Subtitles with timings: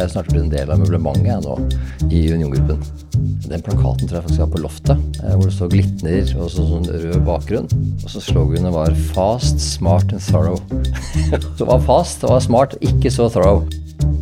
[0.00, 1.54] Jeg er snart blitt en del av møblementet nå,
[2.08, 2.78] i Union-gruppen.
[3.50, 6.64] Den plakaten tror jeg faktisk var på loftet, eh, hvor det står 'Glitner' og så
[6.70, 7.68] sånn rød bakgrunn.
[8.00, 10.64] Og så sloganet var 'Fast, smart and thorough'.
[11.58, 13.68] det var fast, det var smart, ikke så thorough.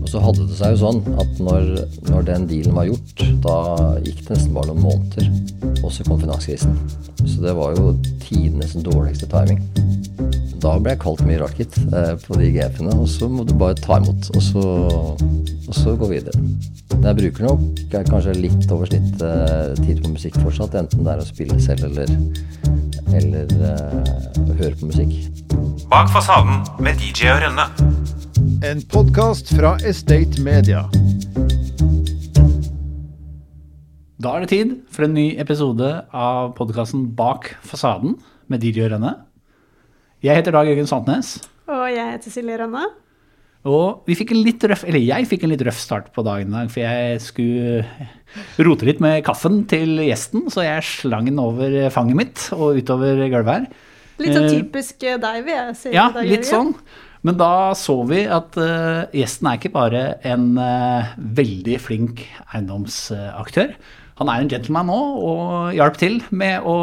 [0.02, 1.70] Og så hadde det seg jo sånn at når,
[2.10, 3.56] når den dealen var gjort, da
[4.02, 5.30] gikk det nesten bare noen måneder.
[5.84, 6.74] Og så kom finanskrisen.
[7.22, 7.94] Så det var jo
[8.26, 9.62] tidenes dårligste timing.
[10.58, 12.94] Da ble jeg kalt mye rart, gitt, eh, på de GF-ene.
[12.98, 14.64] Og så må du bare ta imot, og så,
[15.68, 16.34] og så gå videre.
[16.98, 21.14] Jeg bruker nok jeg kanskje litt over snittet eh, tid på musikk fortsatt, enten det
[21.14, 22.10] er å spille selv eller,
[23.14, 25.14] eller uh, høre på musikk.
[25.88, 27.68] Bak fasaden med DJ og Rønne.
[28.66, 30.88] En podkast fra Estate Media.
[34.18, 38.18] Da er det tid for en ny episode av podkasten Bak fasaden
[38.50, 39.14] med DJ og Rønne.
[40.18, 41.36] Jeg heter Dag Jørgen Sandnes.
[41.70, 42.80] Og jeg heter Silje Rønne.
[43.70, 46.50] Og vi fikk en litt røff, eller jeg fikk en litt røff start på dagen
[46.50, 47.84] i dag, for jeg skulle
[48.66, 53.22] rote litt med kaffen til gjesten, så jeg slang den over fanget mitt og utover
[53.28, 53.86] gulvet her.
[54.18, 55.94] Litt sånn Eh, typisk deg, vil jeg si.
[55.94, 56.74] Ja, litt sånn.
[57.22, 63.74] Men da så vi at uh, gjesten er ikke bare en uh, veldig flink eiendomsaktør.
[64.18, 66.78] Han er en gentleman nå, og hjalp til med å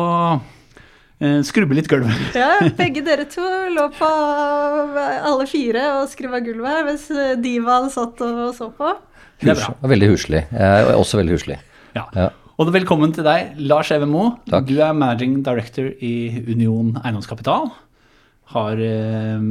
[1.48, 2.10] skrubbe litt gulv.
[2.36, 7.06] Ja, begge dere to lå på alle fire og skrubba gulvet her, mens
[7.44, 8.96] divaen satt og så på.
[9.42, 9.76] Det er bra.
[9.92, 10.44] Veldig huslig.
[10.52, 11.60] Jeg er også veldig huslig.
[11.96, 12.06] Ja.
[12.16, 12.30] Ja.
[12.56, 14.38] Og velkommen til deg, Lars Even Moe.
[14.48, 14.70] Takk.
[14.70, 16.14] Du er managing director i
[16.48, 17.68] Union Eiendomskapital.
[18.54, 19.42] Har eh,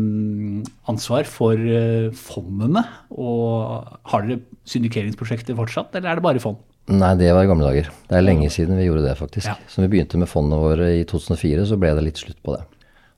[0.89, 2.85] ansvar for eh, fondene.
[3.13, 4.41] Og har dere
[4.73, 6.63] syndikeringsprosjekter fortsatt, eller er det bare fond?
[6.93, 7.89] Nei, det var i gamle dager.
[8.11, 9.49] Det er lenge siden vi gjorde det, faktisk.
[9.49, 9.57] Ja.
[9.71, 12.65] Så vi begynte med fondene våre i 2004, så ble det litt slutt på det.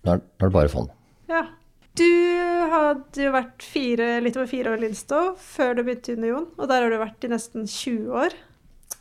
[0.06, 0.92] Nå er, nå er det bare fond.
[1.31, 1.42] Ja.
[1.97, 2.05] Du
[2.70, 6.44] hadde jo vært fire, litt over fire år i Lindstad før du begynte i Union,
[6.61, 8.37] og der har du vært i nesten 20 år.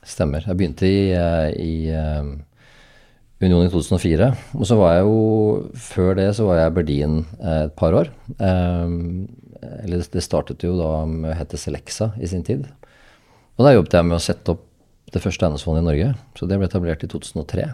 [0.06, 0.46] Stemmer.
[0.48, 2.30] Jeg begynte i, eh, i eh,
[3.44, 4.30] Union i 2004.
[4.56, 5.20] Og så var jeg jo
[5.88, 8.12] Før det så var jeg i Berlin eh, et par år.
[8.40, 12.68] Eller det startet jo da med å hete Selexa i sin tid.
[13.56, 14.64] Og da jobbet jeg med å sette opp
[15.16, 16.12] det første eiendomsfondet i Norge.
[16.36, 17.68] Så det ble etablert i 2003.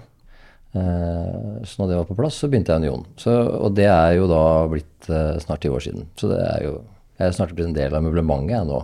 [0.72, 3.06] Eh, så når det var på plass, så begynte jeg Union.
[3.20, 6.08] Så, og det er jo da blitt eh, snart ti år siden.
[6.20, 6.80] Så det er jo
[7.22, 8.78] Jeg er snart blitt en del av møblementet jeg nå,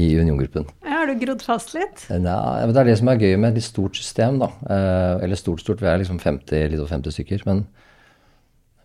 [0.00, 0.64] i Union-gruppen.
[0.88, 2.06] Har du grodd fast litt?
[2.08, 4.48] Nei, men det er det som er gøy med et litt stort system, da.
[4.64, 5.82] Eh, eller stort, stort.
[5.84, 7.44] Vi er liksom 50, litt over 50 stykker.
[7.44, 7.60] Men,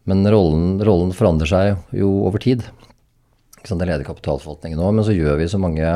[0.03, 2.66] men rollen, rollen forandrer seg jo over tid.
[3.64, 5.94] Jeg leder kapitalforvaltningen nå, men så gjør vi så mange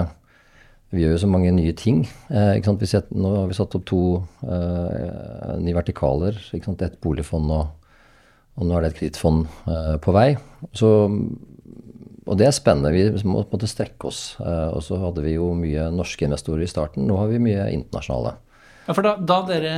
[0.93, 2.03] vi gjør jo så mange nye ting.
[2.29, 4.01] Eh, set, nå har vi satt opp to
[4.45, 6.37] eh, nye vertikaler.
[6.53, 7.71] Et boligfond og,
[8.53, 10.27] og nå er det et kredittfond eh, på vei.
[10.77, 12.93] Så, og det er spennende.
[12.93, 14.21] Vi må på en måte strekke oss.
[14.37, 17.07] Eh, og så hadde vi jo mye norske investorer i starten.
[17.09, 18.35] Nå har vi mye internasjonale.
[18.83, 19.73] Ja, for da, da dere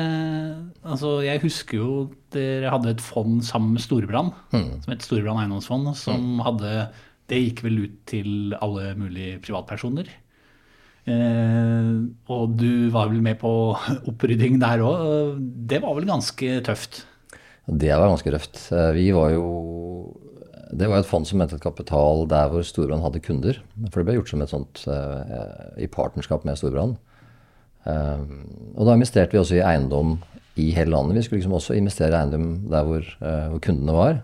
[0.81, 1.89] Altså, jeg husker jo
[2.33, 6.87] dere hadde et fond sammen med Storebrand, som het Storebrand eiendomsfond, som hadde
[7.29, 10.09] Det gikk vel ut til alle mulige privatpersoner.
[11.05, 11.89] Eh,
[12.33, 13.49] og du var vel med på
[14.09, 15.37] opprydding der òg.
[15.69, 17.03] Det var vel ganske tøft?
[17.65, 18.61] Det var ganske røft.
[18.73, 19.45] Eh, Vi var jo
[20.75, 23.59] Det var et fond som hentet kapital der hvor Storbrann hadde kunder.
[23.91, 26.97] For det ble gjort som et sånt eh, i partnerskap med Storbrann.
[27.85, 28.23] Eh,
[28.75, 30.17] og da investerte vi også i eiendom
[30.57, 31.19] i hele landet.
[31.19, 34.21] Vi skulle liksom også investere i eiendom der hvor, eh, hvor kundene var.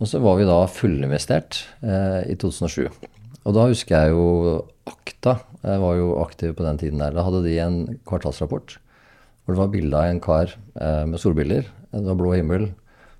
[0.00, 2.86] Og så var vi da fullinvestert eh, i 2007.
[3.46, 7.12] Og da husker jeg jo Akta jeg var jo aktiv på den tiden der.
[7.12, 8.78] Da hadde de en kvartalsrapport
[9.44, 11.66] hvor det var bilde av en kar eh, med solbriller.
[11.90, 12.68] Det var blå himmel.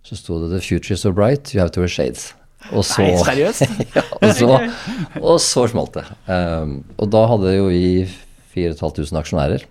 [0.06, 2.32] Så sto det 'The future is so bright, you have to wear shades'.
[2.72, 3.62] Og så, Nei, seriøst?
[3.96, 4.48] ja, og så,
[5.20, 6.04] og så smalt det.
[6.28, 8.04] Um, og da hadde jo vi
[8.52, 9.64] 4500 aksjonærer.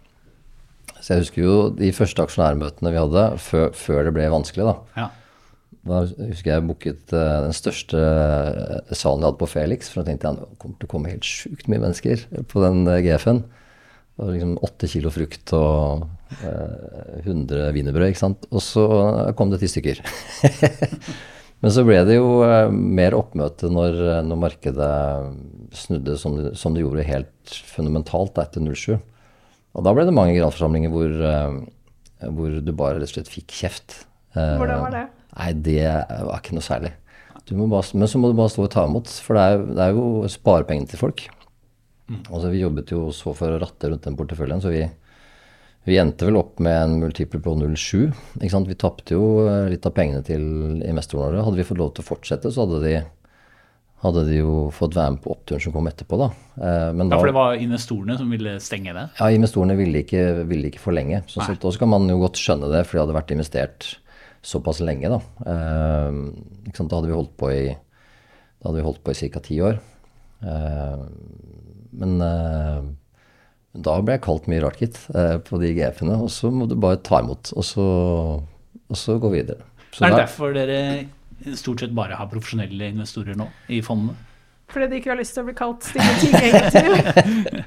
[1.00, 4.66] Så jeg husker jo de første aksjonærmøtene vi hadde før, før det ble vanskelig.
[4.66, 4.76] da.
[4.98, 5.08] Ja.
[5.88, 9.92] Da husker jeg booket eh, den største eh, salen jeg hadde på Felix.
[9.92, 12.84] For da tenkte jeg det kommer til å komme helt sjukt mye mennesker på den
[12.92, 13.44] eh, GF-en.
[14.20, 16.04] Var liksom åtte kilo frukt og
[16.44, 18.48] eh, 100 wienerbrød, ikke sant.
[18.52, 18.86] Og så
[19.40, 20.02] kom det ti stykker.
[21.64, 22.40] Men så ble det jo
[22.72, 24.92] mer oppmøte når, når markedet
[25.76, 28.96] snudde som det, som det gjorde helt fundamentalt etter 07.
[29.76, 31.18] Og da ble det mange generalforsamlinger hvor,
[32.32, 33.98] hvor du bare rett og slett fikk kjeft.
[34.32, 35.04] Hvordan var det?
[35.40, 36.94] Nei, det var ikke noe særlig.
[37.50, 39.62] Du må bare, men så må du bare stå og ta imot, for det er,
[39.74, 41.24] det er jo sparepengene til folk.
[42.30, 44.84] Altså, vi jobbet jo så for å ratte rundt den porteføljen, så vi,
[45.90, 48.10] vi endte vel opp med en multiple på 0,7.
[48.42, 48.70] ikke sant?
[48.70, 50.44] Vi tapte jo eh, litt av pengene til
[50.84, 51.46] investorene våre.
[51.48, 52.94] Hadde vi fått lov til å fortsette, så hadde de,
[54.06, 56.30] hadde de jo fått være med på oppturen som kom etterpå, da.
[56.94, 59.08] Men da Ja, for det var investorene som ville stenge det?
[59.20, 61.24] ja, investorene ville ikke, ville ikke forlenge.
[61.32, 63.90] Så, så da skal man jo godt skjønne det, for de hadde vært investert
[64.46, 65.20] såpass lenge, da.
[65.46, 66.20] Eh,
[66.70, 66.92] ikke sant?
[66.92, 67.64] Da hadde vi holdt på i
[68.60, 69.40] da hadde vi holdt på i ca.
[69.44, 69.78] ti år.
[70.44, 71.04] Eh,
[72.00, 72.82] men eh,
[73.80, 76.18] da ble jeg kalt mye rart, gitt, eh, på de GF-ene.
[76.26, 77.86] Og så må du bare ta imot, og så,
[78.44, 79.64] og så gå videre.
[79.96, 84.18] Så er det der, derfor dere stort sett bare har profesjonelle investorer nå i fondene?
[84.70, 87.64] Fordi de ikke har lyst til å bli kalt stygge ting, egentlig.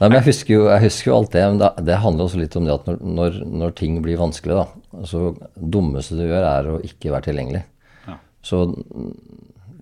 [0.00, 2.38] Nei, men jeg husker jo, jeg husker jo alt det, men det, det handler også
[2.40, 4.66] litt om det at når, når, når ting blir vanskelig, da,
[5.04, 7.60] så dummeste du gjør er å ikke være tilgjengelig.
[8.06, 8.16] Ja.
[8.40, 8.64] Så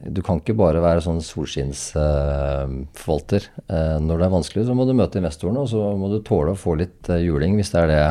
[0.08, 3.42] du kan ikke bare være sånn solskinnsforvalter.
[3.66, 6.50] Eh, når det er vanskelig, så må du møte investorene, og så må du tåle
[6.54, 8.06] å få litt uh, juling hvis det er det,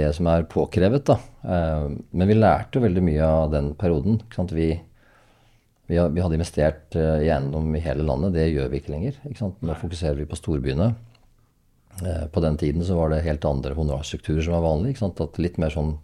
[0.00, 1.02] det som er påkrevet.
[1.08, 1.16] Da.
[1.44, 4.14] Eh, men vi lærte jo veldig mye av den perioden.
[4.52, 4.68] Vi,
[5.90, 8.34] vi, hadde investert eh, i eiendom i hele landet.
[8.36, 9.18] Det gjør vi ikke lenger.
[9.30, 9.50] Ikke?
[9.66, 10.92] Nå fokuserer vi på storbyene.
[12.06, 14.96] Eh, på den tiden så var det helt andre honorarstrukturer som var vanlig.
[15.42, 15.96] Litt mer sånn?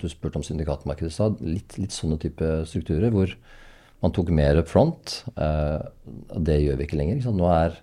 [0.00, 1.38] Du spurte om syndikatmarkedet i stad.
[1.40, 3.32] Litt, litt sånne type strukturer hvor
[4.02, 5.22] man tok mer up front.
[5.36, 5.78] Eh,
[6.36, 7.22] det gjør vi ikke lenger.
[7.22, 7.36] Ikke?
[7.38, 7.78] Nå er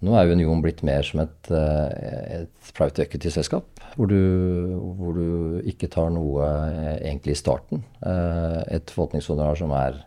[0.00, 3.66] nå er Union blitt mer som et, eh, et private equity-selskap,
[3.98, 7.82] hvor, du- hvor du ikke tar noe eh, egentlig i starten.
[8.00, 9.98] Eh, Et forvaltningshonorar som er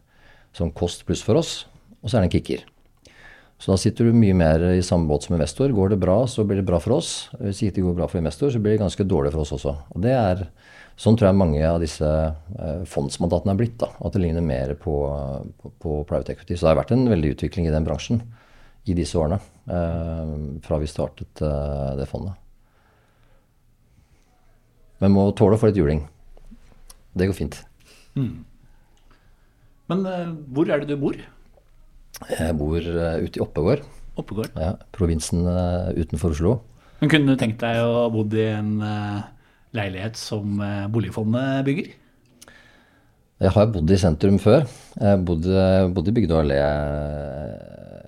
[0.54, 1.64] som kost pluss for oss,
[2.02, 2.64] og så er det en kicker.
[3.64, 5.72] Så da sitter du mye mer i samme båt som investor.
[5.72, 7.30] Går det bra, så blir det bra for oss.
[7.40, 9.76] Hvis ikke det går bra for investor, så blir det ganske dårlig for oss også.
[9.96, 10.48] Og det er,
[11.00, 13.80] Sånn tror jeg mange av disse eh, fondsmandatene er blitt.
[13.82, 14.94] da, At det ligner mer på,
[15.58, 16.54] på, på private equity.
[16.54, 18.22] Så det har vært en veldig utvikling i den bransjen
[18.86, 19.40] i disse årene.
[19.66, 20.36] Eh,
[20.68, 22.38] fra vi startet eh, det fondet.
[25.02, 26.06] Men må tåle å få litt juling.
[27.18, 27.64] Det går fint.
[29.92, 31.18] Men eh, hvor er det du bor?
[32.30, 33.84] Jeg bor eh, ute i Oppegård,
[34.20, 34.54] Oppegård.
[34.56, 36.54] ja, provinsen eh, utenfor Oslo.
[37.02, 38.78] Men kunne du tenkt deg å bo i en
[39.76, 40.62] leilighet som
[40.94, 41.90] boligfondet bygger?
[43.44, 44.64] Jeg har bodd i sentrum før.
[44.96, 46.60] Jeg bodde, bodde i Bygdøy allé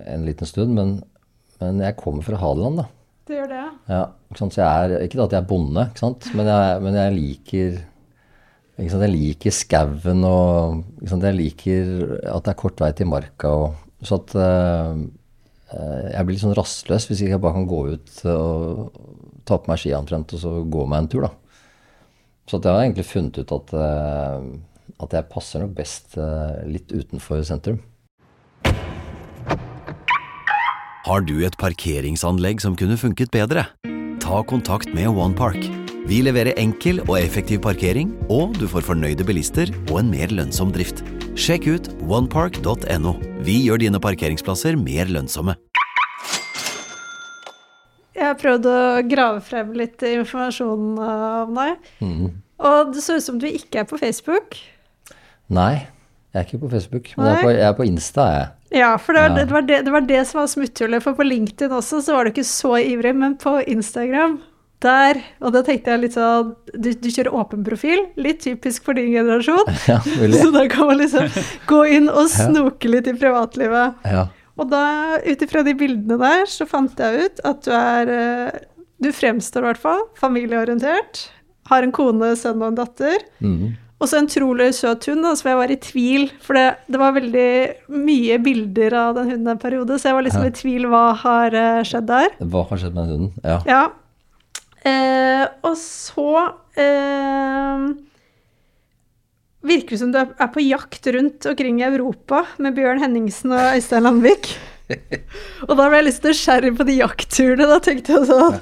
[0.08, 0.94] en liten stund, men,
[1.60, 2.86] men jeg kommer fra Hadeland, da.
[3.26, 3.66] Det gjør det.
[3.90, 4.00] Ja,
[4.30, 4.54] ikke, sant?
[4.54, 6.30] Så jeg er, ikke at jeg er bonde, ikke sant?
[6.38, 7.78] Men, jeg, men jeg liker?
[8.76, 10.82] Jeg liker skauen og?
[11.00, 11.92] Jeg liker
[12.28, 13.48] at det er kort vei til marka.
[13.48, 15.00] Og, så at eh,
[15.72, 19.00] eh, jeg blir litt sånn rastløs hvis jeg bare kan gå ut og
[19.48, 21.32] ta på meg skia omtrent og så gå meg en tur, da.
[22.46, 24.44] Så jeg har egentlig funnet ut at, eh,
[25.06, 26.20] at jeg passer nok best
[26.68, 27.80] litt utenfor sentrum.
[31.06, 33.68] Har du et parkeringsanlegg som kunne funket bedre?
[34.20, 35.85] Ta kontakt med OnePark.
[36.06, 40.70] Vi leverer enkel og effektiv parkering, og du får fornøyde bilister og en mer lønnsom
[40.74, 41.02] drift.
[41.36, 43.16] Sjekk ut onepark.no.
[43.46, 45.56] Vi gjør dine parkeringsplasser mer lønnsomme.
[48.16, 48.76] Jeg har prøvd å
[49.10, 51.90] grave frem litt informasjon om deg.
[52.64, 54.56] Og det så ut som du ikke er på Facebook.
[55.52, 55.82] Nei,
[56.32, 58.52] jeg er ikke på Facebook, men jeg er på, jeg er på Insta, jeg.
[58.80, 59.36] Ja, for det var, Ja.
[59.42, 61.02] det, var det, det var det som var smutthullet.
[61.04, 64.38] For på LinkedIn også så var du ikke så ivrig, men på Instagram
[64.84, 68.98] der, og da tenkte jeg litt sånn Du, du kjører åpen profil, litt typisk for
[68.98, 69.64] din generasjon.
[69.88, 70.00] Ja.
[70.04, 71.30] Så da kan man liksom
[71.70, 73.96] gå inn og snoke litt i privatlivet.
[74.04, 74.26] Ja.
[74.56, 74.82] Og da,
[75.24, 78.60] ut ifra de bildene der, så fant jeg ut at du er eh,
[79.02, 81.26] Du fremstår i hvert fall familieorientert.
[81.68, 83.24] Har en kone, sønn og en datter.
[83.42, 83.74] Mm.
[83.96, 86.26] Og så en trolig søt hund, da, som jeg var i tvil.
[86.44, 87.48] For det, det var veldig
[87.96, 90.50] mye bilder av den hunden en periode, så jeg var liksom Ja.
[90.52, 92.28] i tvil hva har eh, skjedd der.
[92.44, 93.32] Hva har skjedd med den hunden?
[93.44, 93.58] Ja.
[93.68, 93.84] Ja.
[94.86, 96.30] Eh, og så
[96.78, 97.86] eh,
[99.66, 103.74] virker det som du er på jakt rundt omkring i Europa med Bjørn Henningsen og
[103.74, 104.52] Øystein Landvik.
[105.66, 107.66] og da ble jeg litt nysgjerrig på de jaktturene.
[107.66, 108.60] Da tenkte jeg sånn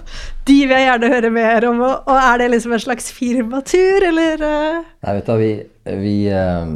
[0.49, 1.83] De vil jeg gjerne høre mer om.
[1.85, 4.45] Og, og er det liksom en slags firmatur, eller?
[4.49, 4.79] eh?
[5.05, 5.51] Nei, vet du vi,
[6.01, 6.71] vi, eh,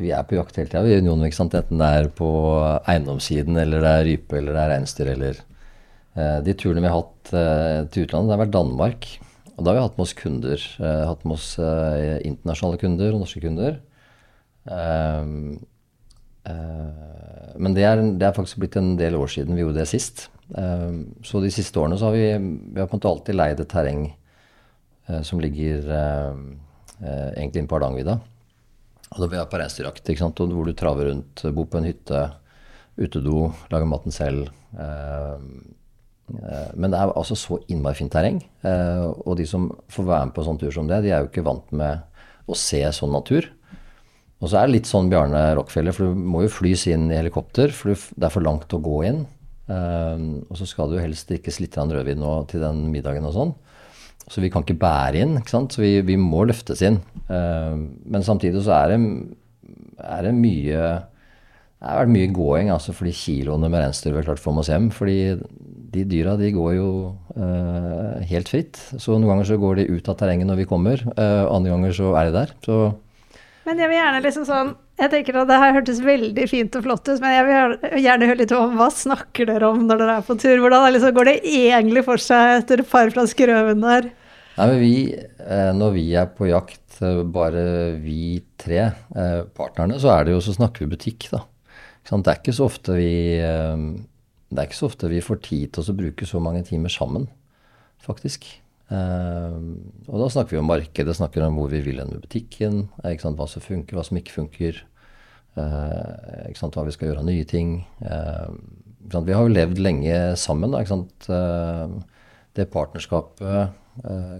[0.00, 1.54] vi er på jakt hele tida, vi i Union, ikke sant.
[1.54, 2.32] Enten det er på
[2.90, 5.40] eiendomssiden, eller det er rype, eller det er reinsdyr, eller
[6.46, 9.08] De turene vi har hatt eh, til utlandet, det har vært Danmark.
[9.56, 10.66] Og da har vi hatt med oss kunder.
[10.80, 13.76] eh, hatt med oss eh, internasjonale kunder og norske kunder.
[14.70, 15.32] Eh,
[16.48, 19.90] eh, men det er, det er faktisk blitt en del år siden vi gjorde det
[19.90, 20.28] sist.
[20.56, 20.88] Eh,
[21.28, 22.26] så de siste årene så har vi,
[22.72, 26.42] vi har på en måte alltid leid et terreng eh, som ligger eh,
[27.04, 28.16] eh, egentlig inne på Hardangervidda.
[29.10, 29.58] Og da blir jeg på
[30.46, 32.22] og hvor du traver rundt, bor på en hytte,
[33.00, 34.48] utedo, lager maten selv.
[34.72, 35.79] Eh, eh,
[36.76, 38.40] men det er altså så innmari fint terreng.
[38.66, 41.24] Eh, og de som får være med på en sånn tur som det, de er
[41.24, 42.04] jo ikke vant med
[42.50, 43.48] å se sånn natur.
[44.40, 47.18] og så er det litt sånn Bjarne Rockefeller, for du må jo flys inn i
[47.18, 49.24] helikopter, for det er for langt å gå inn.
[49.70, 53.52] Eh, og så skal du helst drikkes litt rødvin nå til den middagen og sånn.
[54.30, 55.74] Så vi kan ikke bære inn, ikke sant?
[55.74, 57.00] så vi, vi må løftes inn.
[57.26, 59.00] Eh, men samtidig så er det,
[60.06, 60.82] er det mye
[61.80, 64.90] det har vært mye gåing, altså fordi kiloene med reinsdyr klart få med oss hjem.
[64.92, 65.14] Fordi
[65.90, 66.88] de dyra de går jo
[67.32, 68.76] eh, helt fritt.
[69.00, 71.96] Så noen ganger så går de ut av terrenget når vi kommer, eh, andre ganger
[71.96, 72.52] så er de der.
[72.66, 72.76] Så
[73.64, 74.70] Men jeg vil gjerne liksom sånn
[75.00, 78.26] Jeg tenker at det her hørtes veldig fint og flott ut, men jeg vil gjerne-
[78.28, 80.58] høre litt om hva snakker dere om når dere er på tur?
[80.60, 84.10] Hvordan liksom, går det egentlig for seg etter et par flasker rødvin der?
[84.58, 87.00] Nei, men vi, eh, når vi er på jakt,
[87.32, 88.90] bare vi tre
[89.56, 91.40] partnerne, så er det jo så snakker vi butikk, da.
[92.08, 93.82] Det er ikke så ofte vi eh,
[94.50, 97.28] det er ikke så ofte vi får tid til å bruke så mange timer sammen,
[98.02, 98.48] faktisk.
[98.90, 99.58] Eh,
[100.08, 103.14] og da snakker vi om markedet, snakker om hvor vi vil hen med butikken, eh,
[103.14, 104.82] hva som funker, hva som ikke funker,
[105.54, 107.72] hva vi skal gjøre av nye ting.
[108.00, 110.72] Vi har jo levd lenge sammen,
[112.54, 113.74] det partnerskapet,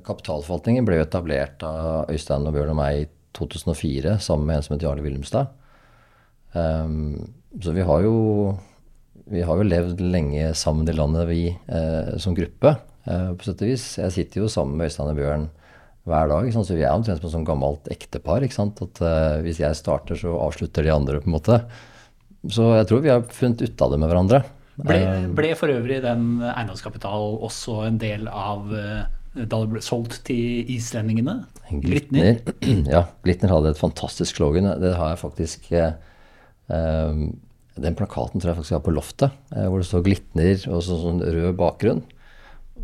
[0.07, 4.67] kapitalforvaltningen, ble jo etablert av Øystein og Bjørn og meg i 2004 sammen med en
[4.67, 5.51] som het Jarle Wilhelmstad.
[6.55, 8.15] Um, så vi har jo
[9.31, 12.75] vi har jo levd lenge sammen i landet, vi eh, som gruppe,
[13.07, 13.85] eh, på sett og vis.
[14.01, 15.45] Jeg sitter jo sammen med Øystein og Bjørn
[16.09, 18.43] hver dag, så vi er omtrent som et sånn gammelt ektepar.
[18.43, 21.61] At eh, Hvis jeg starter, så avslutter de andre, på en måte.
[22.51, 24.43] Så jeg tror vi har funnet ut av det med hverandre.
[24.81, 29.03] Ble, Eh, ble for øvrig den eiendomskapital også en del av eh,
[29.37, 31.43] da det ble solgt til islendingene?
[31.71, 32.41] Glitner?
[32.95, 34.73] Ja, Glitner hadde et fantastisk slogan.
[34.81, 35.93] Det har jeg faktisk eh,
[37.81, 40.83] Den plakaten tror jeg faktisk jeg har på loftet, eh, hvor det står 'Glitner' og
[40.85, 42.03] så, sånn rød bakgrunn.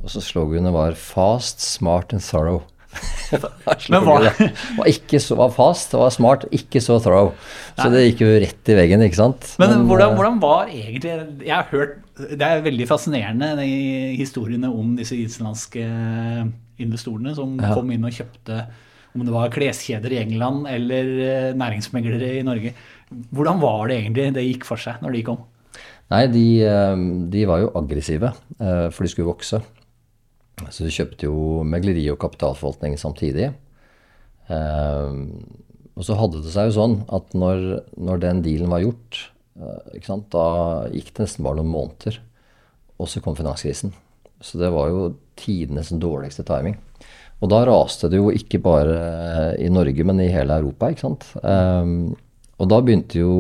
[0.02, 2.62] Og så sloganet var 'Fast, smart and thorough'.
[3.90, 7.34] Men hva- Det Var ikke så var fast, det var smart, ikke så thorough.
[7.76, 9.56] Så det gikk jo rett i veggen, ikke sant.
[9.58, 14.70] Men, hvordan, eh, hvordan var egentlig Jeg har hørt Det er veldig fascinerende, de historiene
[14.72, 15.84] om disse islandske
[16.80, 17.74] investorene som Ja.
[17.74, 18.66] kom inn og kjøpte
[19.14, 21.04] om det var kleskjeder i England eller
[21.50, 22.72] eh, næringsmeglere i Norge.
[23.10, 25.44] Hvordan var det egentlig det gikk for seg når de kom?
[26.10, 26.96] Nei, de, eh,
[27.32, 29.60] de var jo aggressive, eh, for de skulle vokse.
[30.70, 33.52] Så de kjøpte jo megleri og kapitalforvaltning samtidig.
[34.48, 35.16] Eh,
[35.96, 37.62] Og så hadde det seg jo sånn at når,
[37.96, 39.30] når den dealen var gjort,
[40.04, 42.18] sant, da gikk det nesten bare noen måneder.
[43.00, 43.94] Og så kom finanskrisen.
[44.44, 46.76] Så det var jo tidenes dårligste timing.
[47.40, 51.24] Og da raste det jo ikke bare i Norge, men i hele Europa, ikke sant.
[52.56, 53.32] Og da begynte jo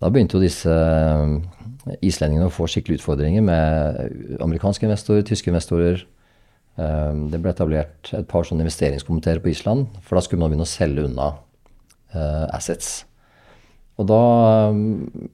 [0.00, 6.06] da begynte jo disse eh, islendingene å få skikkelig utfordringer med amerikanske investorer, tyske investorer.
[6.80, 10.68] Eh, Det ble etablert et par sånne investeringskomiteer på Island, for da skulle man begynne
[10.68, 11.34] å selge unna
[12.14, 13.02] eh, assets.
[14.00, 14.22] Og da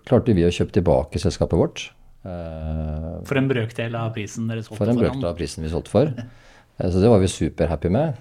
[0.09, 1.85] klarte vi å kjøpe tilbake selskapet vårt.
[2.27, 5.93] For en brøkdel av prisen dere solgte for For en brøkdel av prisen vi solgte
[5.93, 6.11] for.
[6.91, 8.19] Så det var vi superhappy med.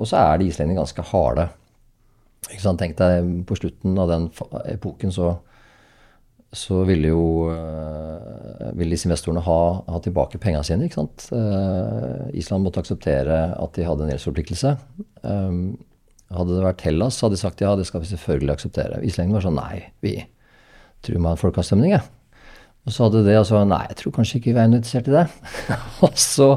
[0.00, 1.44] Og så er de islendingene ganske harde.
[2.50, 2.80] Ikke sant?
[2.82, 4.28] Tenk deg på slutten av den
[4.70, 5.32] epoken så,
[6.54, 10.88] så ville jo eh, ville disse investorene ha, ha tilbake pengene sine.
[10.88, 11.28] ikke sant?
[11.34, 14.76] Eh, Island måtte akseptere at de hadde en gjeldsforpliktelse.
[16.34, 19.00] Hadde det vært Hellas, hadde de sagt ja, det skal vi selvfølgelig akseptere.
[19.06, 20.18] Islendingene var sånn nei, vi
[21.04, 22.04] tror vi har en folkeavstemning, jeg.
[22.84, 25.14] Og så hadde det, og så nei, jeg tror kanskje ikke vi er interessert i
[25.14, 25.24] det.
[26.04, 26.48] og så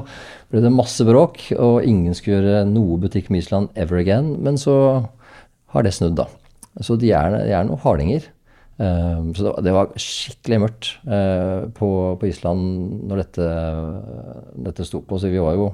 [0.52, 4.34] ble det masse bråk, og ingen skulle gjøre noe butikk med Island ever again.
[4.44, 4.76] Men så
[5.78, 6.26] har det snudd, da.
[6.84, 8.28] Så de er, de er noen hardinger.
[8.78, 11.88] Um, så det, var- skikkelig mørkt eh, på,
[12.22, 13.48] på Island når dette,
[14.68, 15.18] dette sto på.
[15.18, 15.72] Så vi var jo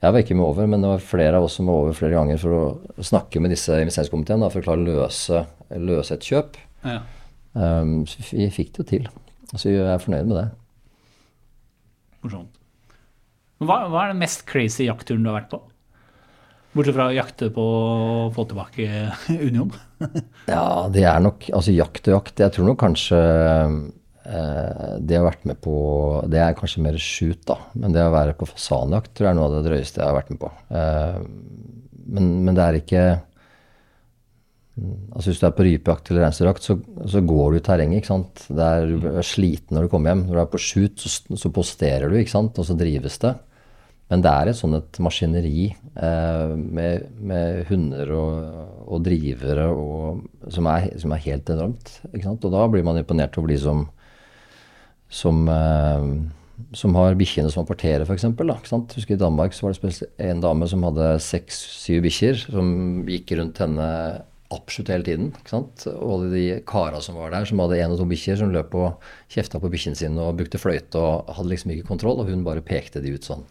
[0.00, 2.16] Jeg var ikke med over, men det var flere av oss som var over flere
[2.16, 5.42] ganger for å snakke med disse investeringskomiteene for å klare å løse,
[5.76, 6.56] løse et kjøp.
[6.88, 7.02] Ja.
[7.52, 9.10] Um, så vi fikk det jo til.
[9.52, 10.46] Så jeg er fornøyd med det.
[12.24, 12.56] Morsomt.
[13.60, 15.60] Hva, hva er den mest crazy jaktturen du har vært på?
[16.70, 18.86] Bortsett fra å jakte på å få tilbake
[19.48, 19.72] Union.
[20.46, 22.42] Ja, det er nok Altså jakt og jakt.
[22.44, 25.74] Jeg tror nok kanskje eh, det å har vært med på
[26.30, 27.58] Det er kanskje mer shoot, da.
[27.74, 30.20] Men det å være på fasanjakt tror jeg er noe av det drøyeste jeg har
[30.20, 30.52] vært med på.
[30.78, 31.18] Eh,
[32.10, 33.02] men, men det er ikke
[34.80, 36.78] Altså Hvis du er på rypejakt eller reinsdyrjakt, så,
[37.10, 38.00] så går du i terrenget.
[38.00, 38.44] ikke sant?
[38.48, 40.22] Det er, du er sliten når du kommer hjem.
[40.28, 42.56] Når du er på shoot, så, så posterer du, ikke sant?
[42.56, 43.34] og så drives det.
[44.10, 50.24] Men det er et sånn et maskineri eh, med, med hunder og, og drivere og,
[50.50, 51.92] som, er, som er helt enormt.
[52.10, 53.84] Og da blir man imponert over de som,
[55.06, 56.08] som, eh,
[56.74, 58.26] som har bikkjene som apporterer, f.eks.
[58.96, 62.74] Husker I Danmark så var det en dame som hadde seks-syv bikkjer, som
[63.06, 63.86] gikk rundt henne
[64.50, 65.30] absolutt hele tiden.
[65.54, 68.74] Og alle de kara som var der, som hadde én og to bikkjer, som løp
[68.74, 72.42] og kjefta på bikkjene sine og brukte fløyte og hadde liksom ikke kontroll, og hun
[72.42, 73.46] bare pekte de ut sånn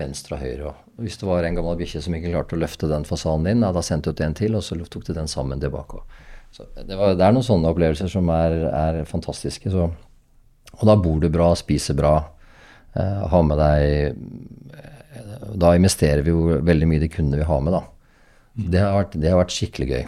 [0.00, 0.72] venstre og høyre.
[0.72, 3.64] Og hvis det var en gammel bikkje som ikke klarte å løfte den fasanen inn,
[3.66, 6.02] ja, da sendte du ut en til, og så tok du den sammen tilbake.
[6.54, 9.70] Så det, var, det er noen sånne opplevelser som er, er fantastiske.
[9.72, 9.88] Så.
[10.78, 12.14] Og da bor du bra, spiser bra,
[12.94, 13.82] eh, har med deg
[14.78, 17.82] eh, Da investerer vi jo veldig mye de kundene vi har med, da.
[18.54, 20.04] Det har, vært, det har vært, skikkelig gøy.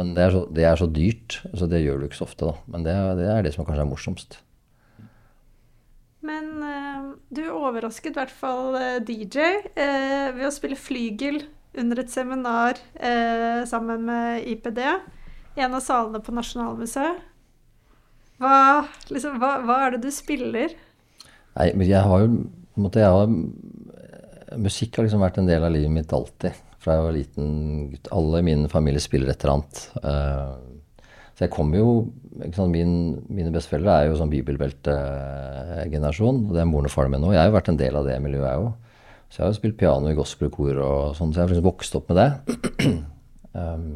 [0.00, 2.48] Men det er, så, det er, så, dyrt, så det gjør du ikke så ofte.
[2.48, 2.54] da.
[2.72, 4.38] Men det, det er det som kanskje er morsomst.
[6.24, 6.83] Men uh,
[7.36, 11.42] du overrasket i hvert fall uh, DJ eh, ved å spille flygel
[11.74, 12.78] under et seminar
[13.66, 14.78] sammen med IPD
[15.58, 17.16] i en av salene på Nasjonalmuseet.
[18.38, 18.58] Hva,
[19.10, 20.76] liksom, hva, hva, er det du spiller?
[21.58, 22.44] Nei, jeg har jo
[22.78, 23.26] måtte jeg ha,
[24.62, 27.50] Musikk har liksom vært en del av livet mitt alltid fra jeg var liten
[27.92, 28.10] gutt.
[28.12, 29.82] Alle i min familie spiller et eller annet.
[30.04, 30.73] Uh,
[31.34, 31.88] så jeg kommer jo
[32.54, 32.92] sant, min,
[33.26, 36.36] Mine besteforeldre er jo sånn bibelbeltegenerasjon.
[36.46, 37.28] Og det er moren og faren min nå.
[37.34, 38.72] Jeg har jo vært en del av det miljøet, jeg òg.
[39.26, 41.96] Så jeg har jo spilt piano i gospelkor og sånn, så jeg har liksom vokst
[41.98, 42.30] opp med det.
[43.58, 43.88] um,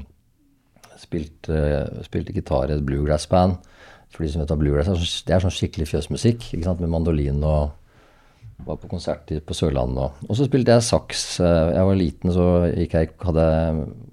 [0.98, 3.52] spilt, uh, spilte gitar i et bluegrass-band.
[4.10, 6.90] For de som vet hva bluegrass er, det er sånn skikkelig fjøsmusikk ikke sant, med
[6.90, 7.70] mandolin og
[8.66, 10.10] var på konsert på Sørlandet.
[10.26, 11.20] Og så spilte jeg saks.
[11.44, 12.90] Eh, jeg var liten, så jeg,
[13.22, 13.44] hadde,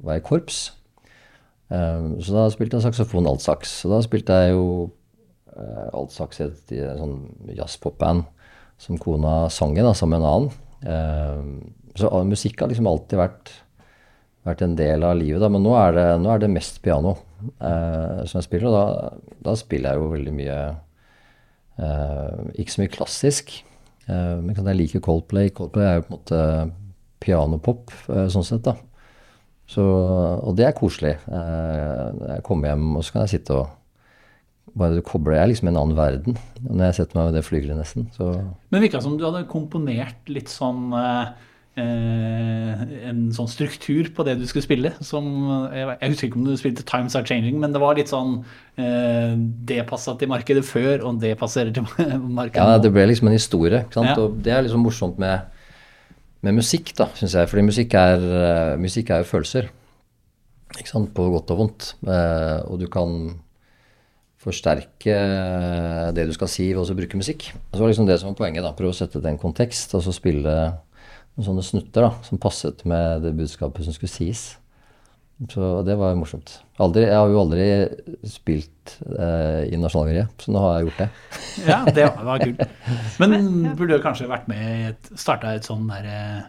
[0.06, 0.60] var jeg i korps.
[1.66, 3.82] Um, så da spilte jeg saksofon altsaks.
[3.82, 4.66] Så da spilte jeg jo
[5.56, 7.18] uh, altsaks i et, sånn
[7.58, 8.26] jazzpopband
[8.82, 10.50] som kona sang i, sammen med en annen.
[10.86, 11.52] Um,
[11.96, 13.54] så musikk har liksom alltid vært,
[14.46, 15.50] vært, en del av livet, da.
[15.52, 18.70] Men nå er det, nå er det mest piano uh, som jeg spiller.
[18.70, 20.60] Og da, da, spiller jeg jo veldig mye
[22.56, 23.56] Ikke så mye klassisk.
[24.06, 25.50] Uh, men jeg liker Coldplay.
[25.56, 26.42] Coldplay er jo på en måte
[27.26, 28.76] pianopop sånn sett, da.
[29.70, 31.16] Så, og det er koselig.
[31.26, 33.74] Uh, jeg kommer hjem, og så kan jeg sitte og
[34.76, 37.38] bare du kobler, Jeg er liksom i en annen verden når jeg setter meg ved
[37.38, 38.10] det flygelet, nesten.
[38.12, 38.32] Så.
[38.74, 40.92] Men virka som du hadde komponert litt sånn
[41.76, 44.94] Eh, en sånn struktur på det du skulle spille.
[45.04, 45.26] Som,
[45.76, 48.46] jeg, husker ikke om du spilte 'Times Are Changing', men det var litt sånn
[48.80, 51.84] eh, Det passa til markedet før, og det passerer til
[52.40, 52.78] markedet nå.
[52.78, 53.84] Ja, det ble liksom en historie.
[53.92, 54.16] Ja.
[54.16, 55.52] Og det er liksom morsomt med,
[56.46, 57.50] med musikk, da, syns jeg.
[57.52, 59.72] Fordi musikk er, uh, musikk er jo følelser.
[60.76, 61.12] Ikke sant?
[61.16, 61.92] På godt og vondt.
[62.06, 63.36] Uh, og du kan
[64.46, 65.14] forsterke
[66.14, 67.48] det du skal si ved å bruke musikk.
[67.74, 68.62] Så var liksom det som var poenget.
[68.66, 70.54] da, Prøve å sette det i en kontekst, og så spille
[71.36, 74.44] noen sånne snutter da, som passet med det budskapet som skulle sies.
[75.52, 76.54] Så det var morsomt.
[76.80, 77.66] Aldri, jeg har jo aldri
[78.30, 81.08] spilt eh, i Nasjonalgalleriet, så nå har jeg gjort det.
[81.72, 82.62] ja, det var kult.
[83.20, 83.36] Men
[83.78, 86.44] burde du kanskje vært med i et, starta et sånn der eh,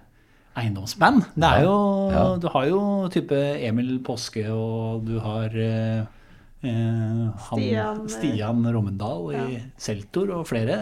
[0.63, 1.33] eiendomsband?
[1.35, 1.79] Det er jo,
[2.15, 2.27] ja.
[2.43, 6.07] Du har jo type Emil Påske, og du har eh,
[6.67, 9.59] Eh, han, Stian, eh, Stian Rommendal i.
[9.79, 10.79] Seltor og flere.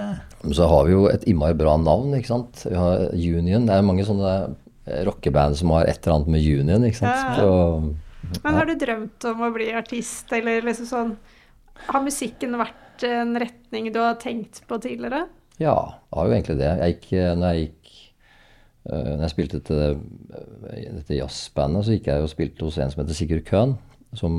[0.55, 2.15] Så har vi jo et innmari bra navn.
[2.17, 2.63] ikke sant?
[2.69, 3.67] Vi har Union.
[3.67, 6.85] Det er mange sånne rockeband som har et eller annet med Union.
[6.85, 7.15] ikke sant?
[7.17, 7.35] Ja.
[7.39, 11.15] Så, Men har du drømt om å bli artist, eller liksom sånn
[11.89, 15.27] Har musikken vært en retning du har tenkt på tidligere?
[15.59, 15.75] Ja,
[16.09, 16.71] det har jo egentlig det.
[16.81, 17.09] Jeg gikk,
[17.41, 17.81] når jeg gikk
[18.85, 19.79] når jeg spilte til
[20.93, 23.73] dette jazzbandet, så gikk jeg og spilte hos en som heter Sigurd Køhn,
[24.13, 24.35] som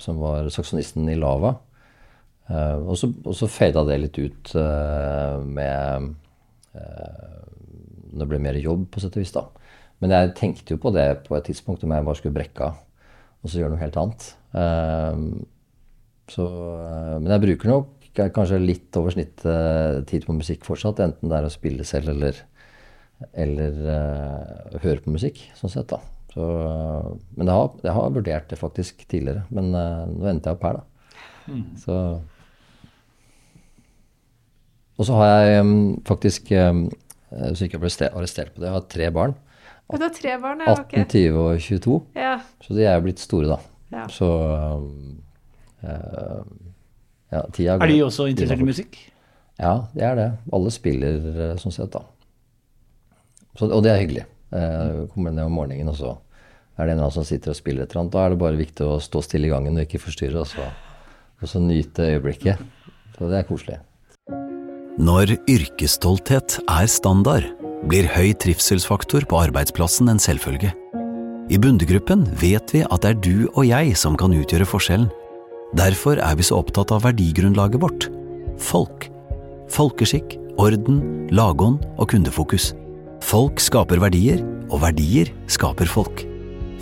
[0.00, 1.54] som var saksonisten i Lava.
[2.50, 4.52] Og, så, og så fada det litt ut
[5.46, 6.14] med
[8.12, 9.32] det ble mer jobb, på sett og vis.
[9.34, 9.46] da.
[10.00, 12.78] Men jeg tenkte jo på det på et tidspunkt om jeg bare skulle brekke av
[13.40, 14.26] og så gjøre noe helt annet.
[16.28, 16.44] Så,
[17.22, 21.00] men jeg bruker nok kanskje litt over snittet tid på musikk fortsatt.
[21.00, 22.36] Enten det er å spille selv eller,
[23.32, 23.80] eller
[24.82, 25.88] høre på musikk, sånn sett.
[25.94, 26.02] da.
[26.30, 26.44] Så,
[27.34, 29.44] men jeg har, jeg har, vurdert det faktisk tidligere.
[29.54, 30.84] Men uh, nå endte jeg opp her, da.
[31.50, 31.64] Mm.
[31.80, 31.96] Så
[35.00, 36.84] Og så har jeg um, faktisk um,
[37.30, 39.36] Så ikke jeg ble arrestert på det, jeg har tre barn.
[39.90, 41.96] Du har tre barn, ja, 18, 20 og 22.
[42.18, 42.34] Ja.
[42.62, 43.58] Så de er jo blitt store, da.
[43.90, 44.04] Ja.
[44.12, 44.28] Så
[44.78, 45.18] um,
[45.82, 46.44] uh,
[47.32, 47.86] ja, tida går.
[47.86, 48.98] Er de også interessert i musikk?
[49.60, 50.28] Ja, de er det.
[50.54, 52.04] Alle spiller sånn sett, da.
[53.58, 54.26] Så, og det er hyggelig.
[54.54, 56.14] Uh, kommer ned om morgenen, og så
[56.78, 58.14] er det en annen som sitter og spiller et eller annet.
[58.14, 60.70] Da er det bare viktig å stå stille i gangen og ikke forstyrre, og så,
[61.42, 62.62] og så nyte øyeblikket.
[63.18, 63.82] Så det er koselig.
[65.00, 67.46] Når yrkesstolthet er standard,
[67.88, 70.74] blir høy trivselsfaktor på arbeidsplassen en selvfølge.
[71.48, 75.08] I Bundegruppen vet vi at det er du og jeg som kan utgjøre forskjellen.
[75.78, 78.10] Derfor er vi så opptatt av verdigrunnlaget vårt
[78.60, 79.08] folk.
[79.72, 81.00] Folkeskikk, orden,
[81.32, 82.74] lagånd og kundefokus.
[83.24, 86.26] Folk skaper verdier, og verdier skaper folk.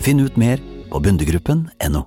[0.03, 0.59] Finn ut mer
[0.91, 2.03] på bundegruppen.no.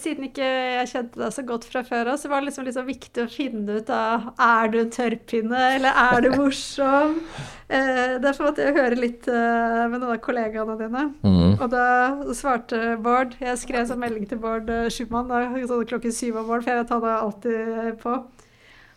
[0.00, 2.88] Siden ikke jeg kjente deg så godt fra før av, så var det liksom, liksom
[2.88, 7.20] viktig å finne ut av Er du en tørrpinne, eller er du morsom?
[7.66, 11.00] Eh, derfor måtte jeg høre litt eh, med noen av kollegaene dine.
[11.26, 11.56] Mm.
[11.56, 11.86] Og da
[12.38, 16.46] svarte Bård Jeg skrev sånn melding til Bård eh, Schumann da, sånn klokken syv om
[16.46, 18.14] morgenen, for jeg vet han er alltid på.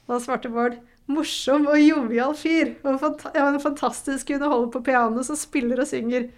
[0.06, 0.78] Og da svarte Bård
[1.10, 2.76] Morsom og jovial fyr.
[2.86, 6.30] Og fant ja, en fantastisk underholder på piano som spiller og synger.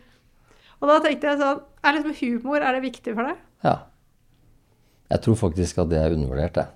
[0.79, 3.41] Og da tenkte jeg sånn Er liksom humor er det viktig for deg?
[3.65, 3.75] Ja.
[5.11, 6.67] Jeg tror faktisk at det er undervurdert, det.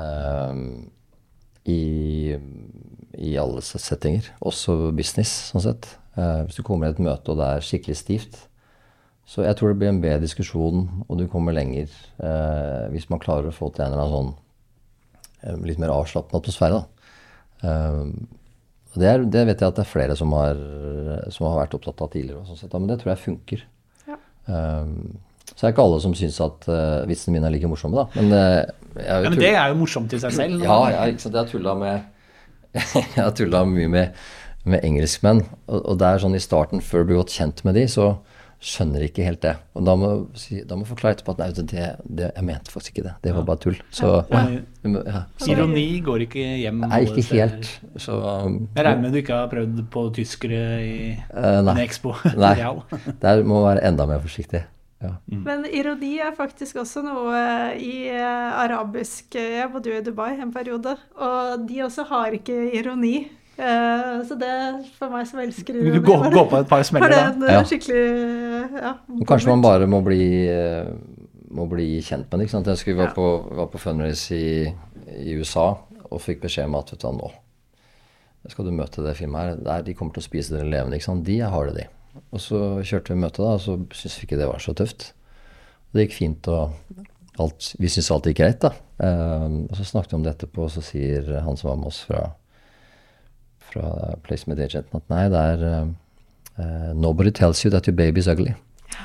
[0.00, 0.88] Ehm,
[1.68, 2.36] i,
[3.18, 4.30] I alle settinger.
[4.40, 5.90] Også business, sånn sett.
[6.18, 8.40] Eh, hvis du kommer i et møte og det er skikkelig stivt.
[9.28, 11.90] Så jeg tror det blir en bedre diskusjon, og du kommer lenger
[12.24, 14.30] eh, hvis man klarer å få til en eller annen sånn
[15.42, 16.78] eh, litt mer avslappende atmosfære.
[16.78, 17.10] Da.
[17.68, 18.14] Ehm,
[18.96, 20.58] det, er, det vet jeg at det er flere som har,
[21.34, 22.40] som har vært opptatt av tidligere.
[22.40, 23.66] Og sånn men det tror jeg funker.
[24.08, 24.16] Ja.
[24.48, 25.18] Ehm,
[25.54, 28.20] så er det ikke alle som syns at uh, vitsene mine er like morsomme, da.
[28.20, 30.64] Men, uh, jeg har jo Ja, men det er jo morsomt i seg selv.
[30.64, 31.34] ja, jeg, ikke sant.
[31.34, 32.00] Jeg har tulla med
[33.16, 34.24] Jeg har tulla mye med,
[34.68, 35.44] med engelskmenn.
[35.66, 38.12] Og, og det er sånn i starten, før du blir godt kjent med de, så
[38.58, 39.52] skjønner de ikke helt det.
[39.78, 40.08] Og da må
[40.38, 43.12] si, da må forklare etterpå at nei, det, det, jeg mente faktisk ikke det.
[43.22, 43.76] Det var bare tull.
[43.94, 45.22] Så ja.
[45.46, 46.82] Ironi går ikke hjem.
[46.90, 47.70] Nei, ikke helt.
[48.02, 51.76] Så um, Jeg regner med du ikke har prøvd på tyskere i uh, nei.
[51.76, 52.56] en Expo Nei.
[53.22, 54.64] Der må være enda mer forsiktig.
[54.98, 55.12] Ja.
[55.30, 57.38] Men ironi er faktisk også noe
[57.78, 62.34] i eh, arabisk eh, Jeg bodde jo i Dubai en periode, og de også har
[62.34, 63.28] ikke ironi.
[63.58, 64.50] Eh, Så det
[64.98, 67.22] for meg som elsker Du går, går på et par smeller da.
[67.46, 67.62] Ja.
[67.62, 68.92] ja,
[69.26, 70.48] Kanskje man bare må bli,
[71.50, 72.46] må bli kjent med det.
[72.48, 72.66] ikke sant?
[72.66, 73.14] Jeg skulle var Ja.
[73.14, 74.72] på, var på fundraise i,
[75.22, 75.76] i USA
[76.10, 79.62] og fikk beskjed om at vet du, nå skal du møte det firmaet her.
[79.62, 80.96] Der, de kommer til å spise dere levende.
[80.96, 81.24] ikke sant?
[81.26, 81.86] De er harde, de.
[82.32, 85.12] Og så kjørte vi møtet, da, og så syntes vi ikke det var så tøft.
[85.94, 86.74] Det gikk fint, og
[87.40, 88.60] alt, vi syntes alt gikk greit.
[88.64, 88.72] da.
[89.00, 91.90] Eh, og Så snakket vi om det etterpå, og så sier han som var med
[91.92, 92.24] oss fra,
[93.70, 98.28] fra Placement Agenten at nei, det er eh, Nobody tells you that your baby is
[98.28, 98.54] ugly.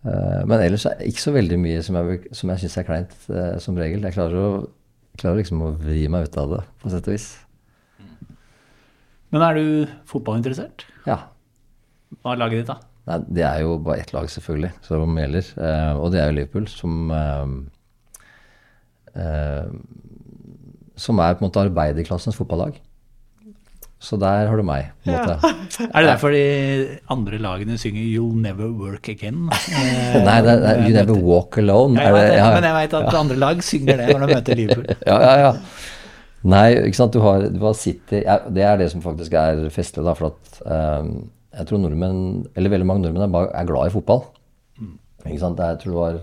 [0.06, 2.86] Eh, men ellers er det ikke så veldig mye som jeg, som jeg syns er
[2.86, 4.04] kleint, eh, som regel.
[4.06, 7.30] Jeg klarer, å, klarer liksom å vri meg ut av det, på sett og vis.
[9.34, 10.86] Men er du fotballinteressert?
[11.08, 11.24] Ja.
[12.22, 12.78] Hva er laget ditt, da?
[13.06, 15.50] Nei, det er jo bare ett lag, selvfølgelig, som gjelder.
[15.62, 17.44] Eh, og det er jo Liverpool, som eh,
[19.14, 19.68] eh,
[20.96, 22.78] Som er på en måte arbeiderklassens fotballag.
[24.06, 25.50] Så der har du meg, på en måte.
[25.90, 26.42] Er det derfor de
[27.10, 29.48] andre lagene synger 'You'll Never Work Again'?
[29.50, 31.98] Eh, Nei, det er, You Never Walk Alone.
[31.98, 34.34] Jeg Er vet det, ja, men jeg vet at andre lag synger det når de
[34.34, 34.86] møter Liverpool.
[35.10, 35.52] ja, ja, ja.
[36.46, 37.16] Nei, ikke sant.
[37.16, 40.14] Du har, du har City ja, Det er det som faktisk er festlig, da.
[40.14, 40.62] For at
[41.00, 41.10] um,
[41.56, 42.22] jeg tror nordmenn,
[42.54, 44.22] eller veldig mange nordmenn, er, er glad i fotball.
[45.26, 45.58] Ikke sant.
[45.58, 46.22] Jeg tror det var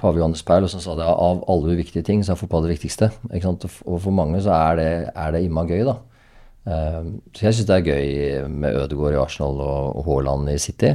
[0.00, 1.04] pave Johannes Paul som sa det.
[1.04, 3.10] Av alle viktige ting, så er fotball det viktigste.
[3.28, 3.68] Ikke sant?
[3.68, 5.98] Og Og for mange så er det, er det imma gøy, da.
[6.64, 7.00] Eh,
[7.34, 10.94] så jeg syns det er gøy med Ødegaard i Arsenal og, Haaland i City.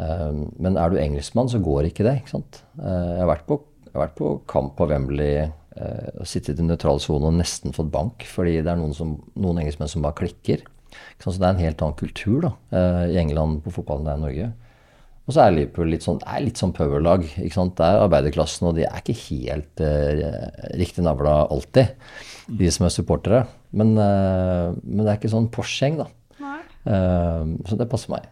[0.00, 2.18] Eh, men er du engelskmann, så går ikke det.
[2.22, 2.62] ikke sant?
[2.80, 3.60] Eh, jeg, har vært på,
[3.92, 7.92] har vært på kamp på Wembley eh, og sittet i nøytral sone og nesten fått
[7.94, 10.66] bank fordi det er noen, som, noen engelskmenn som bare klikker.
[11.18, 14.26] Så det er en helt annen kultur da, eh, i England på fotballen enn i
[14.28, 14.52] Norge.
[15.24, 17.24] Og så er Liverpool litt sånn, er litt sånn powerlag.
[17.40, 17.76] ikke sant?
[17.78, 21.94] Det er arbeiderklassen, og de er ikke helt eh, riktig navla alltid,
[22.60, 23.44] de som er supportere.
[23.74, 26.06] Men, eh, men det er ikke sånn Porsche-gjeng, da.
[26.44, 26.60] Nei.
[26.86, 28.28] Eh, så det passer meg.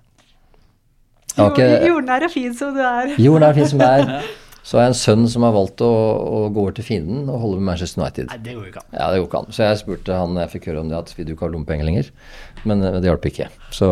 [1.33, 3.15] Jeg har ikke- Jordnær og fin som du er.
[3.27, 4.23] Jorden er fin som det er.
[4.63, 7.41] Så har jeg en sønn som har valgt å, å gå over til fienden og
[7.43, 8.29] holde med Manchester United.
[8.31, 8.93] Nei, det går jo ikke an.
[8.95, 9.49] Ja, det går ikke an.
[9.57, 11.89] Så jeg spurte han jeg fikk høre om det, at vil du ikke ha lommepenger
[11.89, 12.11] lenger?
[12.71, 13.49] Men eh, det hjalp ikke.
[13.75, 13.89] Så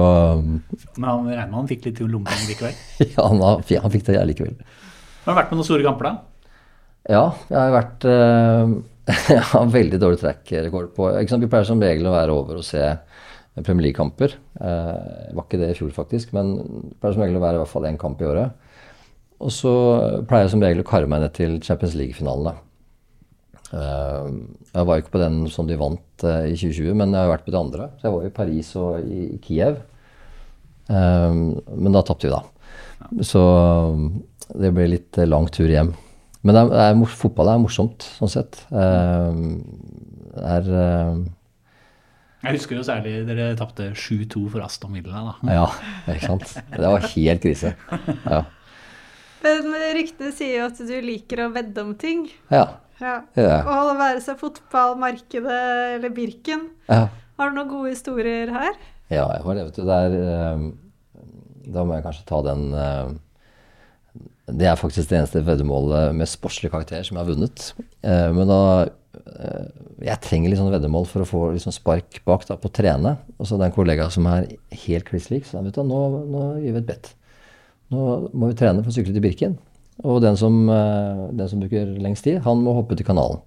[0.47, 2.79] Men han regner med han fikk litt lommepenger likevel.
[3.17, 4.55] ja, han, har- han fikk det likevel.
[5.25, 6.15] Har du vært med noen store kamper, da?
[7.17, 8.77] Ja, jeg har vært eh,
[9.37, 11.11] Jeg har veldig dårlig track-rekord på?
[11.11, 12.83] Vi pleier som regel å være over og se
[13.61, 14.37] Premier League-kamper.
[14.61, 16.57] Eh, var ikke det i fjor, faktisk, men
[17.01, 18.67] pleier som regel å være i hvert fall én kamp i året.
[19.41, 19.73] Og så
[20.29, 22.57] pleier jeg som regel å karre meg ned til Champions League-finalen, da.
[23.71, 24.31] Eh,
[24.75, 27.47] jeg var ikke på den som de vant eh, i 2020, men jeg har vært
[27.47, 27.91] på de andre.
[27.99, 29.81] Så jeg var i Paris og i, Kiev.
[30.91, 33.25] Eh, men da tapte vi, da.
[33.27, 33.43] Så
[34.51, 35.95] det ble litt lang tur hjem.
[36.43, 38.63] Men det er, det er, fotball er morsomt, sånn sett.
[38.73, 39.41] Eh,
[40.31, 41.19] det er eh,
[42.47, 45.25] Jeg husker jo særlig dere tapte 7-2 for Aston Villa.
[45.27, 45.35] da.
[45.53, 45.67] Ja,
[46.09, 46.55] ikke sant.
[46.73, 47.75] Det var helt krise.
[48.25, 48.45] Ja.
[49.41, 52.27] Men ryktene sier jo at du liker å vedde om ting.
[52.53, 52.67] Ja.
[53.01, 53.15] Ja.
[53.37, 53.63] er.
[53.65, 55.61] Og det være seg fotballmarkedet
[55.97, 56.69] eller Birken.
[56.91, 57.09] ja.
[57.41, 58.75] Har du noen gode historier her?
[59.09, 59.87] Ja, jeg har det, vet du.
[59.89, 60.65] Det er eh,
[61.73, 63.15] Da må jeg kanskje ta den eh,
[64.57, 67.67] Det er faktisk det eneste veddemålet med sportslig karakter som jeg har vunnet.
[68.03, 69.69] Eh, men da eh,
[70.07, 73.17] Jeg trenger litt sånn veddemål for å få sånn spark bak da, på å trene.
[73.39, 74.49] Og så er det en kollega som er
[74.87, 77.13] helt kliss lik, så vet du, nå, nå gir vi et bet.
[77.93, 79.59] Nå må vi trene for å sykle til Birken.
[80.07, 83.43] Og den som, eh, den som bruker lengst tid, han må hoppe til kanalen.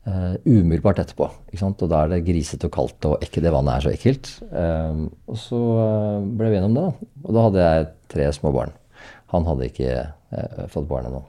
[0.00, 1.26] Uh, umiddelbart etterpå.
[1.28, 4.30] Og da er det grisete og kaldt, og ikke det vannet er så ekkelt.
[4.48, 5.60] Uh, og så
[6.24, 7.10] ble vi enige om det, da.
[7.26, 8.72] Og da hadde jeg tre små barn.
[9.30, 11.22] Han hadde ikke eh, fått barn ennå.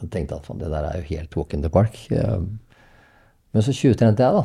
[0.00, 1.98] Jeg tenkte at det der er jo helt walk in the park.
[2.10, 2.38] Eh,
[3.52, 4.44] men så tjuvtrente jeg, da.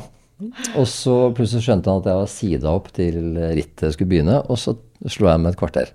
[0.78, 4.60] Og så plutselig skjønte han at jeg var sida opp til rittet skulle begynne, og
[4.60, 4.76] så
[5.10, 5.94] slo jeg med et kvarter.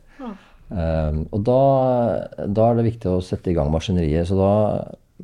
[0.74, 1.60] Eh, og da,
[2.48, 4.28] da er det viktig å sette i gang maskineriet.
[4.30, 4.52] Så da,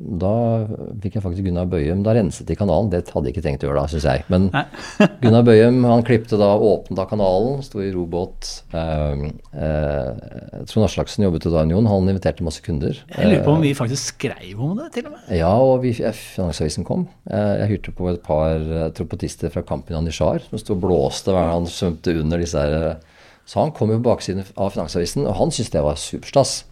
[0.00, 0.64] da
[1.02, 2.00] fikk jeg faktisk Gunnar Bøyum.
[2.06, 2.88] Da renset de kanalen.
[2.92, 4.24] Det hadde jeg ikke tenkt å gjøre da, syns jeg.
[4.32, 4.46] Men
[5.22, 8.48] Gunnar Bøyum han klipte da, åpnet da kanalen, sto i robåt.
[8.72, 9.26] Eh,
[9.60, 11.90] eh, Trond Aslaksen jobbet til i Union.
[11.90, 12.96] Han inviterte masse kunder.
[13.12, 15.28] Jeg lurer på om vi faktisk skrev om det, til og med.
[15.36, 17.06] Ja, og vi, eh, Finansavisen kom.
[17.28, 21.34] Eh, Jeg hyrte på et par eh, trompetister fra Kampen Anishar, som sto og blåste
[21.34, 22.96] hver gang han svømte under disse her eh,
[23.44, 26.64] Så han kom jo på baksiden av Finansavisen, og han syntes det var superstas.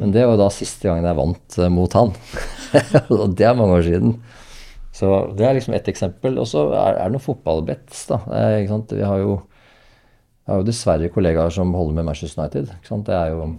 [0.00, 2.14] Men det var da siste gangen jeg vant eh, mot han.
[3.20, 4.14] og det er mange år siden.
[4.92, 6.38] Så det er liksom ett eksempel.
[6.40, 8.22] Og så er, er det noen fotballbets, da.
[8.38, 8.62] Eh?
[8.92, 9.36] Vi har jo,
[10.48, 12.72] har jo dessverre kollegaer som holder med Manchester United.
[13.08, 13.52] Det er jo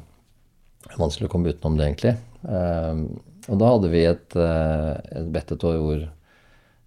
[1.00, 2.18] vanskelig å komme utenom det, egentlig.
[2.44, 3.06] Eh,
[3.52, 6.04] og da hadde vi et, eh, et bet et år hvor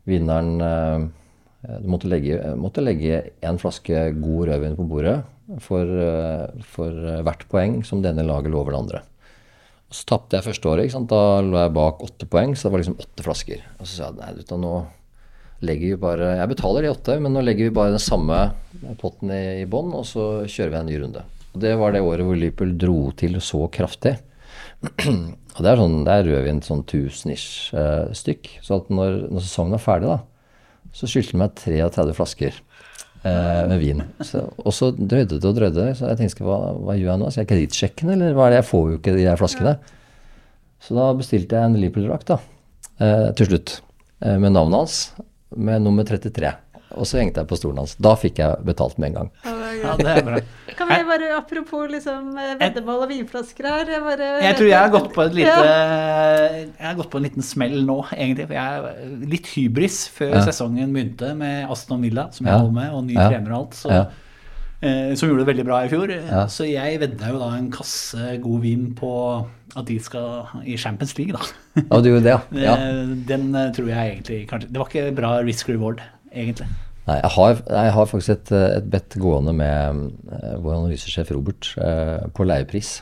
[0.08, 5.18] vinneren eh, måtte legge, måtte legge en flaske god rødvin på bordet
[5.62, 9.02] for, eh, for hvert poeng som denne laget lover det andre.
[9.86, 10.94] Og så tapte jeg første året.
[11.10, 13.64] Da lå jeg bak åtte poeng, så det var liksom åtte flasker.
[13.78, 14.74] Og så sa jeg nei, du, du, nå
[15.64, 18.40] legger vi bare Jeg betaler de åtte, men nå legger vi bare den samme
[19.00, 21.24] potten i, i bånn, og så kjører vi en ny runde.
[21.54, 24.16] Og Det var det året hvor Liverpool dro til så kraftig.
[25.56, 28.50] og det er, sånn, det er rødvin sånn 1000-ish eh, stykk.
[28.66, 32.58] Så at når, når sesongen er ferdig, da, så skyldte de meg 33 flasker
[33.70, 34.02] med vin.
[34.24, 35.86] Så, og så drøyde det og drøyde.
[35.98, 37.30] Så jeg tenkte hva, hva gjør jeg nå?
[37.32, 38.60] Skal jeg kredittsjekke eller hva er det?
[38.62, 39.76] Jeg får jo ikke de her flaskene.
[40.82, 42.38] Så da bestilte jeg en Liverpool-drakt, da.
[43.02, 43.78] Eh, til slutt.
[44.22, 44.98] Eh, med navnet hans,
[45.56, 46.52] med nummer 33.
[46.94, 47.96] Og så hengte jeg på stolen hans.
[47.98, 49.30] Da fikk jeg betalt med en gang.
[49.82, 50.38] Ja, det er bra.
[50.78, 54.78] Kan vi bare, apropos liksom eh, veddemål og vinflasker her Jeg, bare, Jeg tror jeg
[54.78, 58.46] har gått på et lite Jeg har gått på en liten smell nå, egentlig.
[58.50, 60.44] For jeg er litt hybris før Ja.
[60.46, 62.58] sesongen begynte med Aston Villa, som jeg Ja.
[62.62, 63.28] holder med, og ny Ja.
[63.30, 63.74] trener og alt.
[63.74, 64.04] Så, Ja.
[64.82, 66.08] eh, som gjorde det veldig bra i fjor.
[66.10, 66.46] Ja.
[66.46, 69.46] Så jeg vedda jo da en kasse god vin på
[69.76, 71.40] at de skal i Champions League, da.
[71.90, 72.40] Ja, du gjorde det, ja.
[72.52, 72.74] ja.
[72.76, 76.00] Eh, Den eh, tror jeg egentlig kanskje Det var ikke bra risk reward,
[76.36, 76.68] egentlig.
[77.06, 81.68] Nei, jeg har, jeg har faktisk et, et bet gående med uh, vår analysesjef Robert
[81.78, 82.96] uh, på leiepris.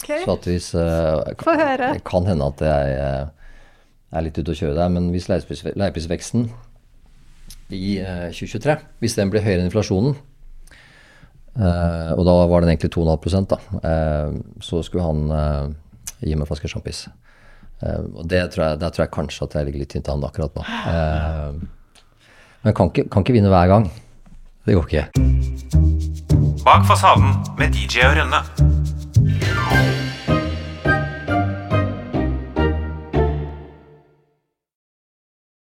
[0.00, 0.24] Okay.
[0.24, 1.94] Så at hvis uh, Få høre.
[1.98, 2.94] Det kan hende at jeg
[4.14, 6.46] er litt ute å kjøre der, men hvis leiepris, leieprisveksten
[7.74, 10.14] i eh, 2023, hvis den blir høyere enn inflasjonen,
[11.58, 13.58] eh, og da var den egentlig 2,5 da,
[13.90, 15.74] eh, så skulle han
[16.20, 17.06] gi meg en flaske sjampis.
[17.82, 20.26] Eh, og det tror jeg, der tror jeg kanskje at jeg ligger litt tynt an
[20.26, 20.64] akkurat nå.
[20.64, 21.64] Eh,
[22.64, 23.90] men kan ikke, kan ikke vinne hver gang.
[24.66, 25.04] Det går ikke.
[26.64, 30.03] Bak fasaden med DJ og Rønne.